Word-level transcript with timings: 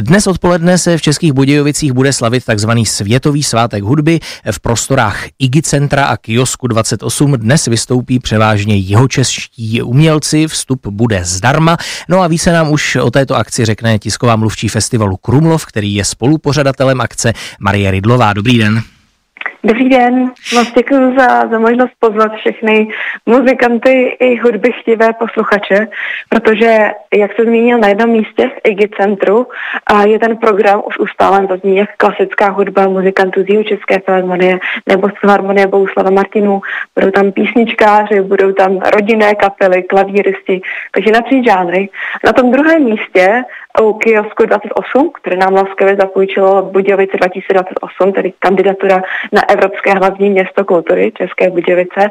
Dnes 0.00 0.26
odpoledne 0.26 0.78
se 0.78 0.98
v 0.98 1.02
Českých 1.02 1.32
Budějovicích 1.32 1.92
bude 1.92 2.12
slavit 2.12 2.44
tzv. 2.44 2.70
Světový 2.84 3.42
svátek 3.42 3.82
hudby. 3.82 4.20
V 4.50 4.60
prostorách 4.60 5.24
Igi 5.38 5.62
Centra 5.62 6.04
a 6.04 6.16
Kiosku 6.16 6.66
28 6.66 7.32
dnes 7.32 7.66
vystoupí 7.66 8.18
převážně 8.18 8.76
jihočeští 8.76 9.82
umělci, 9.82 10.46
vstup 10.48 10.86
bude 10.86 11.24
zdarma. 11.24 11.76
No 12.08 12.20
a 12.20 12.26
více 12.26 12.52
nám 12.52 12.70
už 12.70 12.96
o 12.96 13.10
této 13.10 13.36
akci 13.36 13.64
řekne 13.64 13.98
tisková 13.98 14.36
mluvčí 14.36 14.68
festivalu 14.68 15.16
Krumlov, 15.16 15.66
který 15.66 15.94
je 15.94 16.04
spolupořadatelem 16.04 17.00
akce 17.00 17.32
Marie 17.60 17.90
Rydlová. 17.90 18.32
Dobrý 18.32 18.58
den. 18.58 18.82
Dobrý 19.64 19.88
den, 19.88 20.30
moc 20.54 20.72
děkuji 20.72 21.14
za, 21.18 21.46
za 21.46 21.58
možnost 21.58 21.92
pozvat 21.98 22.32
všechny 22.32 22.88
muzikanty 23.26 24.16
i 24.20 24.36
hudby 24.36 24.72
chtivé 24.72 25.12
posluchače, 25.12 25.88
protože, 26.28 26.90
jak 27.14 27.36
se 27.36 27.44
zmínil 27.44 27.78
na 27.78 27.88
jednom 27.88 28.10
místě 28.10 28.48
v 28.48 28.70
IGI 28.70 28.88
centru, 29.00 29.46
a 29.86 30.02
je 30.02 30.18
ten 30.18 30.36
program 30.36 30.82
už 30.86 30.98
ustálen, 30.98 31.46
to 31.46 31.56
zní 31.56 31.76
jak 31.76 31.96
klasická 31.96 32.48
hudba 32.48 32.88
muzikantů 32.88 33.42
z 33.42 33.64
České 33.64 33.98
filharmonie 33.98 34.58
nebo 34.86 35.08
z 35.08 35.12
filharmonie 35.20 35.66
Bouslava 35.66 36.10
Martinů. 36.10 36.60
Budou 36.94 37.10
tam 37.10 37.32
písničkáři, 37.32 38.20
budou 38.20 38.52
tam 38.52 38.78
rodinné 38.94 39.34
kapely, 39.34 39.82
klavíristi, 39.82 40.60
takže 40.92 41.10
napříč 41.10 41.44
žánry. 41.44 41.88
Na 42.24 42.32
tom 42.32 42.50
druhém 42.50 42.84
místě 42.84 43.42
u 43.80 43.92
kiosku 43.92 44.46
28, 44.46 45.10
které 45.14 45.36
nám 45.36 45.54
laskavě 45.54 45.96
zapůjčilo 45.96 46.62
Budějovice 46.62 47.16
2028, 47.16 48.12
tedy 48.12 48.32
kandidatura 48.38 49.02
na 49.32 49.42
Evropské 49.48 49.92
hlavní 49.92 50.30
město 50.30 50.64
kultury 50.64 51.12
České 51.16 51.50
Budějovice. 51.50 52.10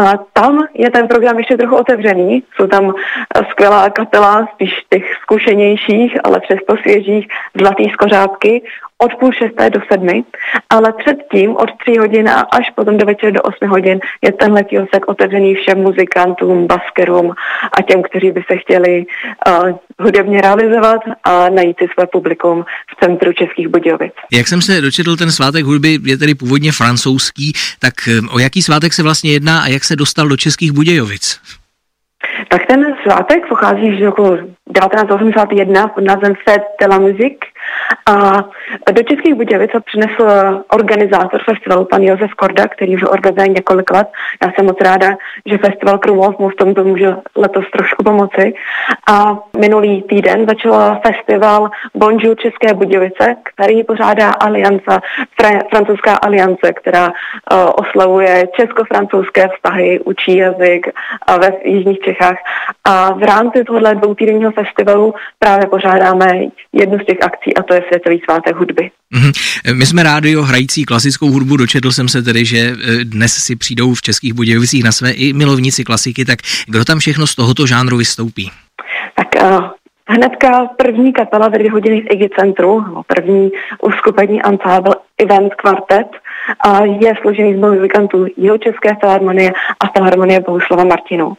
A 0.00 0.16
tam 0.32 0.58
je 0.74 0.90
ten 0.90 1.08
program 1.08 1.38
ještě 1.38 1.56
trochu 1.56 1.76
otevřený. 1.76 2.42
Jsou 2.56 2.66
tam 2.66 2.94
skvělá 3.50 3.90
kapela, 3.90 4.48
spíš 4.54 4.72
těch 4.90 5.14
zkušenějších, 5.22 6.16
ale 6.24 6.40
přesto 6.40 6.76
svěžích, 6.76 7.28
zlatý 7.60 7.90
skořápky 7.90 8.62
od 8.98 9.14
půl 9.14 9.32
šesté 9.32 9.70
do 9.70 9.80
sedmi, 9.92 10.24
ale 10.70 10.92
předtím 10.92 11.56
od 11.56 11.70
tří 11.82 11.98
hodin 11.98 12.28
a 12.28 12.40
až 12.40 12.70
potom 12.70 12.98
do 12.98 13.06
večera 13.06 13.30
do 13.30 13.42
osmi 13.42 13.66
hodin 13.68 14.00
je 14.22 14.32
tenhle 14.32 14.64
kiosek 14.64 15.08
otevřený 15.08 15.54
všem 15.54 15.78
muzikantům, 15.78 16.66
baskerům 16.66 17.32
a 17.78 17.82
těm, 17.82 18.02
kteří 18.02 18.30
by 18.30 18.42
se 18.50 18.56
chtěli 18.56 19.06
uh, 19.46 19.70
hudebně 19.98 20.40
realizovat 20.40 21.00
a 21.24 21.48
najít 21.48 21.76
si 21.78 21.86
své 21.94 22.06
publikum 22.06 22.64
v 22.90 23.04
centru 23.04 23.32
Českých 23.32 23.68
Budějovic. 23.68 24.12
Jak 24.32 24.48
jsem 24.48 24.62
se 24.62 24.80
dočetl, 24.80 25.16
ten 25.16 25.32
svátek 25.32 25.64
hudby 25.64 25.98
je 26.04 26.18
tedy 26.18 26.34
původně 26.34 26.72
francouzský, 26.72 27.52
tak 27.78 27.94
eh, 28.08 28.20
o 28.34 28.38
jaký 28.38 28.62
svátek 28.62 28.92
se 28.92 29.02
vlastně 29.02 29.32
jedná 29.32 29.60
a 29.60 29.66
jak 29.66 29.84
se 29.84 29.96
dostal 29.96 30.28
do 30.28 30.36
Českých 30.36 30.72
Budějovic? 30.72 31.40
Tak 32.48 32.66
ten 32.66 32.94
svátek 33.02 33.48
pochází 33.48 33.98
z 33.98 34.04
roku 34.04 34.36
1981 34.36 35.88
pod 35.88 36.04
názvem 36.04 36.34
Fête 36.34 36.66
de 36.80 36.86
la 36.86 36.98
Musique 36.98 37.46
a 38.06 38.92
do 38.92 39.02
Českých 39.02 39.34
Budějovic 39.34 39.70
ho 39.74 39.80
přinesl 39.80 40.24
organizátor 40.72 41.40
festivalu, 41.44 41.84
pan 41.84 42.02
Josef 42.02 42.34
Korda, 42.34 42.68
který 42.68 42.94
už 42.96 43.02
organizuje 43.02 43.48
několik 43.48 43.90
let. 43.90 44.08
Já 44.42 44.52
jsem 44.52 44.66
moc 44.66 44.76
ráda, 44.80 45.16
že 45.46 45.58
festival 45.58 45.98
Krumlov 45.98 46.38
mu 46.38 46.48
v 46.48 46.54
tomto 46.54 46.84
může 46.84 47.16
letos 47.36 47.64
trošku 47.72 48.04
pomoci. 48.04 48.54
A 49.08 49.38
minulý 49.58 50.02
týden 50.02 50.46
začal 50.48 51.00
festival 51.06 51.70
Bonjour 51.94 52.36
České 52.36 52.74
Budějovice, 52.74 53.36
který 53.42 53.84
pořádá 53.84 54.30
aliance, 54.30 55.00
francouzská 55.70 56.14
aliance, 56.14 56.72
která 56.72 57.06
uh, 57.06 57.12
oslavuje 57.76 58.48
česko-francouzské 58.56 59.48
vztahy, 59.48 60.00
učí 60.00 60.36
jazyk 60.36 60.86
uh, 60.86 61.38
ve 61.38 61.52
Jižních 61.64 61.98
Čechách. 62.00 62.36
A 62.84 63.12
v 63.12 63.22
rámci 63.22 63.64
tohohle 63.64 63.94
dvoutýdenního 63.94 64.52
festivalu 64.52 65.14
právě 65.38 65.66
pořádáme 65.66 66.26
jednu 66.72 66.98
z 66.98 67.04
těch 67.04 67.22
akcí 67.22 67.56
a 67.56 67.62
to 67.62 67.74
je 67.74 67.77
Světový 67.88 68.20
svátek 68.24 68.56
hudby. 68.56 68.90
Mm-hmm. 69.14 69.74
My 69.74 69.86
jsme 69.86 70.02
rádio 70.02 70.42
hrající 70.42 70.84
klasickou 70.84 71.30
hudbu, 71.30 71.56
dočetl 71.56 71.92
jsem 71.92 72.08
se 72.08 72.22
tedy, 72.22 72.44
že 72.44 72.58
eh, 72.58 73.04
dnes 73.04 73.32
si 73.32 73.56
přijdou 73.56 73.94
v 73.94 74.02
Českých 74.02 74.32
Budějovicích 74.32 74.84
na 74.84 74.92
své 74.92 75.10
i 75.10 75.32
milovníci 75.32 75.84
klasiky, 75.84 76.24
tak 76.24 76.38
kdo 76.66 76.84
tam 76.84 76.98
všechno 76.98 77.26
z 77.26 77.34
tohoto 77.34 77.66
žánru 77.66 77.96
vystoupí? 77.96 78.50
Tak 79.14 79.42
uh, 79.42 79.64
hnedka 80.08 80.66
první 80.66 81.12
kapela 81.12 81.48
ve 81.48 81.58
dvě 81.58 81.70
hodiny 81.70 82.00
v 82.00 82.14
Igi 82.14 82.28
centru, 82.38 82.84
první 83.06 83.50
uskupení 83.82 84.42
ansábl 84.42 84.92
Event 85.18 85.54
Quartet, 85.54 86.08
je 87.00 87.14
složený 87.20 87.54
z 87.54 87.58
muzikantů 87.58 88.26
České 88.58 88.96
filharmonie 89.00 89.52
a 89.80 89.86
filharmonie 89.96 90.40
Bohuslava 90.40 90.84
Martinu. 90.84 91.32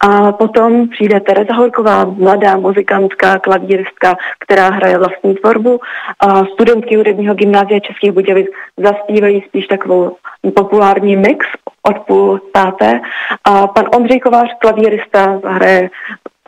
A 0.00 0.32
potom 0.32 0.88
přijde 0.88 1.20
Tereza 1.20 1.54
Horková, 1.54 2.04
mladá 2.04 2.56
muzikantka, 2.56 3.38
klavíristka, 3.38 4.16
která 4.38 4.70
hraje 4.70 4.98
vlastní 4.98 5.34
tvorbu. 5.34 5.80
A 6.20 6.44
studentky 6.44 6.96
hudebního 6.96 7.34
gymnázia 7.34 7.80
Českých 7.80 8.12
Budějovic 8.12 8.46
zaspívají 8.76 9.44
spíš 9.48 9.66
takovou 9.66 10.16
populární 10.54 11.16
mix 11.16 11.46
od 11.82 11.98
půl 11.98 12.40
páté. 12.52 13.00
A 13.44 13.66
pan 13.66 13.84
Ondřej 13.94 14.20
Kovář, 14.20 14.48
klavírista, 14.60 15.40
hraje 15.44 15.90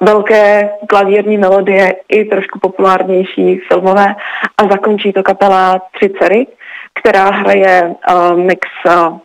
velké 0.01 0.71
klavírní 0.89 1.39
melodie 1.39 1.97
i 2.09 2.25
trošku 2.25 2.59
populárnější 2.59 3.59
filmové 3.59 4.15
a 4.59 4.67
zakončí 4.71 5.13
to 5.13 5.23
kapela 5.23 5.81
Tři 5.95 6.11
dcery, 6.11 6.47
která 7.01 7.31
hraje 7.31 7.95
uh, 8.11 8.37
mix 8.39 8.69
uh, 8.87 9.19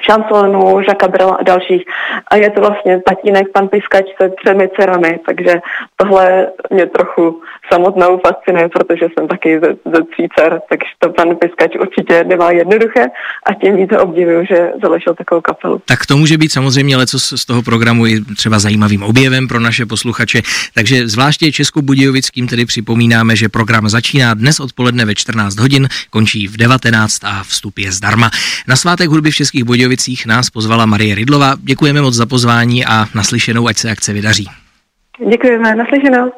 šansonu, 0.00 0.82
Žaka 0.82 1.08
Brela 1.08 1.34
a 1.34 1.42
dalších. 1.42 1.84
A 2.28 2.36
je 2.36 2.50
to 2.50 2.60
vlastně 2.60 3.00
tatínek, 3.00 3.46
pan 3.52 3.68
Piskač 3.68 4.04
se 4.22 4.30
třemi 4.44 4.68
dcerami, 4.68 5.20
takže 5.26 5.60
tohle 5.96 6.46
mě 6.70 6.86
trochu 6.86 7.40
samotnou 7.72 8.20
fascinuje, 8.26 8.68
protože 8.68 9.06
jsem 9.12 9.28
taky 9.28 9.60
ze, 9.60 9.68
ze 9.96 10.02
tří 10.04 10.28
dcer, 10.34 10.60
takže 10.68 10.86
to 10.98 11.12
pan 11.12 11.36
Piskač 11.36 11.76
určitě 11.80 12.24
nemá 12.24 12.50
jednoduché 12.50 13.06
a 13.46 13.54
tím 13.54 13.76
více 13.76 13.98
obdivuju, 13.98 14.44
že 14.46 14.70
založil 14.82 15.14
takovou 15.14 15.40
kapelu. 15.40 15.82
Tak 15.84 16.06
to 16.06 16.16
může 16.16 16.38
být 16.38 16.52
samozřejmě 16.52 16.96
leco 16.96 17.18
z 17.18 17.44
toho 17.44 17.62
programu 17.62 18.06
i 18.06 18.20
třeba 18.36 18.58
zajímavým 18.58 19.02
objevem 19.02 19.48
pro 19.48 19.60
naše 19.60 19.86
posluchače, 19.86 20.42
takže 20.74 21.08
zvláště 21.08 21.52
Českobudějovickým 21.52 22.48
tedy 22.48 22.64
připomínáme, 22.66 23.36
že 23.36 23.48
program 23.48 23.88
začíná 23.88 24.34
dnes 24.34 24.60
odpoledne 24.60 25.04
ve 25.04 25.14
14 25.14 25.58
hodin, 25.58 25.88
končí 26.10 26.48
v 26.48 26.56
19 26.56 27.24
a 27.24 27.42
vstup 27.42 27.78
je 27.78 27.92
zdarma. 27.92 28.30
Na 28.68 28.76
svátek 28.76 29.08
hudby 29.08 29.30
v 29.30 29.34
Českých 29.34 29.64
Budějovicích 29.64 29.83
Budějovicích 29.84 30.26
nás 30.26 30.50
pozvala 30.50 30.86
Marie 30.86 31.14
Rydlova. 31.14 31.54
Děkujeme 31.60 32.02
moc 32.02 32.14
za 32.14 32.26
pozvání 32.26 32.84
a 32.84 33.06
naslyšenou, 33.14 33.66
ať 33.66 33.76
se 33.76 33.90
akce 33.90 34.12
vydaří. 34.12 34.46
Děkujeme, 35.30 35.74
naslyšenou. 35.74 36.32